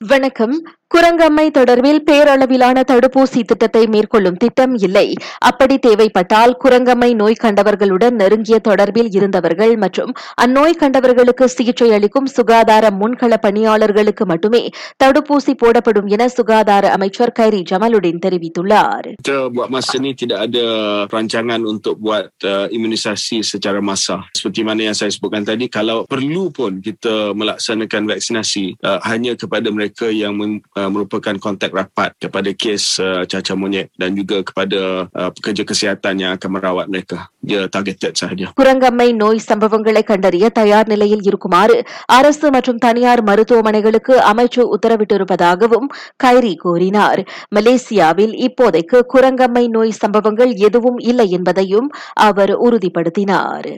வணக்கம். 0.00 0.54
குரங்கம்மை 0.93 1.51
தொடர்பில் 1.51 1.99
பேரளவிலான 2.05 2.83
தடுப்பூசி 2.83 3.43
திட்டத்தை 3.43 3.87
மேற்கொள்ளும் 3.87 4.37
திட்டம் 4.37 4.75
இல்லை 4.77 5.07
அப்படி 5.39 5.77
தேவைப்பட்டால் 5.77 6.57
குரங்கம்மை 6.63 7.15
நோய் 7.15 7.41
கண்டவர்களுடன் 7.41 8.15
நெருங்கிய 8.15 8.59
தொடர்பில் 8.59 9.09
இருந்தவர்கள் 9.13 9.77
மற்றும் 9.77 10.11
அந்நோய் 10.41 10.79
கண்டவர்களுக்கு 10.79 11.45
சிகிச்சை 11.45 11.91
அளிக்கும் 11.91 12.25
சுகாதார 12.27 12.91
முன்கள 12.91 13.37
பணியாளர்களுக்கு 13.37 14.25
மட்டுமே 14.25 14.61
தடுப்பூசி 15.03 15.53
போடப்படும் 15.57 16.07
என 16.07 16.27
சுகாதார 16.27 16.91
அமைச்சர் 16.91 17.35
கைரி 17.39 17.61
ஜமாலுddin 17.71 18.19
தெரிவித்துள்ளார் 18.19 19.09
kita 19.19 19.49
buat 19.49 19.69
masa 19.69 19.97
ni 19.97 20.13
tidak 20.13 20.39
ada 20.47 20.65
rancangan 21.07 21.61
untuk 21.65 21.97
buat 21.97 22.29
uh, 22.43 22.67
imunisasi 22.69 23.41
secara 23.43 23.81
massa. 23.81 24.23
Seperti 24.31 24.61
mana 24.61 24.81
yang 24.83 24.93
saya 24.93 25.09
sebutkan 25.09 25.43
tadi, 25.43 25.67
kalau 25.67 26.05
perlu 26.05 26.51
pun 26.51 26.79
kita 26.79 27.33
melaksanakan 27.33 28.05
vaksinasi 28.05 28.77
uh, 28.79 28.99
hanya 29.03 29.33
kepada 29.33 29.67
mereka 29.69 30.07
yang 30.07 30.37
mem- 30.37 30.61
uh, 30.80 30.88
merupakan 30.88 31.36
kontak 31.38 31.72
rapat 31.72 32.16
kepada 32.16 32.50
kes 32.54 32.96
uh, 32.98 33.22
cacar 33.24 33.56
monyet 33.56 33.92
dan 33.94 34.16
juga 34.16 34.40
kepada 34.40 34.80
uh, 35.12 35.30
pekerja 35.30 35.62
kesihatan 35.62 36.14
yang 36.16 36.32
akan 36.34 36.50
merawat 36.50 36.88
mereka. 36.88 37.28
Dia 37.40 37.68
targeted 37.68 38.16
sahaja. 38.16 38.46
குரங்கம்மை 38.60 39.08
நோய் 39.12 39.40
சம்பவங்களை 39.48 40.02
கண்டறிய 40.02 40.48
தயார் 40.50 40.88
நிலையில் 40.88 41.22
இருக்குமாறு 41.22 41.76
அரசு 42.10 42.46
மற்றும் 42.50 42.78
தனியார் 42.78 43.22
மருத்துவமனைகளுக்கு 43.22 44.16
அமைச்சு 44.32 44.62
உத்தரவிட்டிருப்பதாகவும் 44.76 45.88
கைரி 46.24 46.54
கூறினார் 46.56 47.22
மலேசியாவில் 47.56 48.34
இப்போதைக்கு 48.46 49.00
குரங்கம்மை 49.14 49.64
நோய் 49.68 49.98
சம்பவங்கள் 50.00 50.54
எதுவும் 50.68 50.98
இல்லை 51.02 51.28
என்பதையும் 51.30 51.90
அவர் 52.20 52.54
உறுதிப்படுத்தினார் 52.60 53.70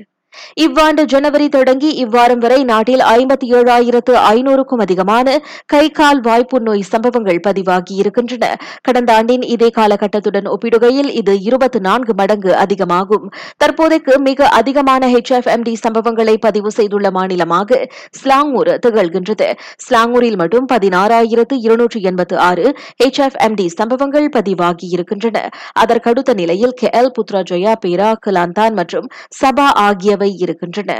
இவ்வாண்டு 0.56 1.02
ஜனவரி 1.04 1.46
தொடங்கி 1.48 1.90
இவ்வாரம் 2.04 2.42
வரை 2.44 2.58
நாட்டில் 2.64 3.02
ஐம்பத்தி 3.12 3.46
ஏழாயிரத்து 3.54 4.12
ஐநூறுக்கும் 4.30 4.82
அதிகமான 4.84 5.26
கை 5.66 5.84
கால் 5.90 6.20
வாய்ப்பு 6.20 6.58
நோய் 6.60 6.84
சம்பவங்கள் 6.90 7.40
பதிவாகியிருக்கின்றன 7.46 8.46
கடந்த 8.82 9.12
ஆண்டின் 9.12 9.44
இதே 9.54 9.68
காலகட்டத்துடன் 9.78 10.48
ஒப்பிடுகையில் 10.52 11.10
இது 11.12 11.34
இருபத்தி 11.42 11.80
நான்கு 11.80 12.14
மடங்கு 12.14 12.52
அதிகமாகும். 12.56 13.26
தற்போதைக்கு 13.56 14.14
மிக 14.20 14.48
அதிகமான 14.58 15.08
ஹெச்எஃப்எம்டி 15.14 15.74
சம்பவங்களை 15.84 16.36
பதிவு 16.38 16.70
செய்துள்ள 16.70 17.10
மாநிலமாக 17.10 17.80
ஸ்லாங்கூர் 18.20 18.72
திகழ்கின்றது. 18.86 19.48
ஸ்லாங்கூரில் 19.86 20.38
மட்டும் 20.42 20.68
பதினாறாயிரத்து 20.72 21.56
இருநூற்று 21.66 22.00
எண்பத்து 22.02 22.36
ஆறு 22.48 22.66
ஹெச்எஃப்எம்டி 23.04 23.66
சம்பவங்கள் 23.78 24.28
பதிவாகியிருக்கின்றன 24.36 25.38
அதற்கடுத்த 25.82 26.30
நிலையில் 26.34 26.76
கே 26.80 26.88
எல் 27.00 27.12
புத்ராஜயா 27.18 27.74
பேரா 27.84 28.10
கிலாந்தான் 28.26 28.74
மற்றும் 28.74 29.08
சபா 29.40 29.68
ஆகியவை 29.86 30.21
உள்ளவை 30.22 30.30
இருக்கின்றன. 30.44 30.92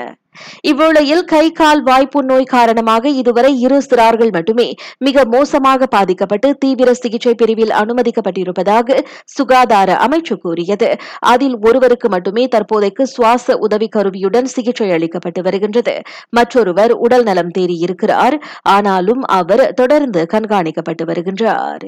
இவ்வேளையில் 0.69 1.25
கை 1.33 1.47
கால் 1.51 1.83
வாய்ப்பு 1.83 2.21
நோய் 2.25 2.53
காரணமாக 2.53 3.09
இதுவரை 3.21 3.51
இரு 3.61 3.79
சிறார்கள் 3.89 4.33
மட்டுமே 4.33 4.69
மிக 4.99 5.25
மோசமாக 5.25 5.87
பாதிக்கப்பட்டு 5.87 6.49
தீவிர 6.59 6.89
சிகிச்சை 6.95 7.35
பிரிவில் 7.35 7.75
அனுமதிக்கப்பட்டிருப்பதாக 7.81 8.99
சுகாதார 9.37 9.97
அமைச்சு 10.05 10.37
கூறியது. 10.45 10.89
அதில் 11.33 11.57
ஒருவருக்கு 11.61 12.09
மட்டுமே 12.09 12.47
தற்போதைக்கு 12.55 13.07
சுவாச 13.07 13.57
உதவி 13.67 13.89
கருவியுடன் 13.89 14.49
சிகிச்சை 14.55 14.89
அளிக்கப்பட்டு 14.91 15.43
வருகின்றது. 15.43 15.97
மற்றொருவர் 16.31 16.95
உடல் 17.07 17.27
நலம் 17.31 17.53
தேறியிருக்கிறார் 17.59 18.39
ஆனாலும் 18.77 19.25
அவர் 19.41 19.67
தொடர்ந்து 19.75 20.23
கண்காணிக்கப்பட்டு 20.33 21.07
வருகின்றார். 21.13 21.87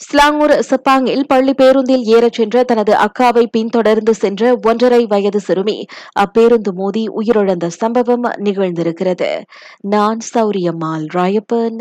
ஸ்லாங்கூர் 0.00 0.52
சப்பாங்கில் 0.70 1.22
பள்ளி 1.26 1.54
பேருந்தில் 1.54 2.02
ஏறச் 2.02 2.32
சென்ற 2.32 2.62
தனது 2.62 2.92
அக்காவை 2.94 3.46
பின்தொடர்ந்து 3.50 4.14
சென்ற 4.14 4.58
ஒன்றரை 4.62 5.06
வயது 5.06 5.40
சிறுமி. 5.40 5.86
அப்பேருந்து 6.20 6.72
மோதி 6.72 7.08
உயிரிழந்த 7.08 7.66
சம்பவம் 7.66 8.22
நிகழ்ந்திருக்கிறது. 8.22 9.42
நான் 9.80 10.18
சௌரியம்மாள் 10.34 11.06
ராயப்பன். 11.14 11.80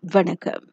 வணக்கம். 0.00 0.64